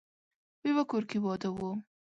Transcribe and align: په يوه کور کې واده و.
په 0.59 0.65
يوه 0.69 0.83
کور 0.91 1.03
کې 1.09 1.17
واده 1.25 1.49
و. 1.53 1.57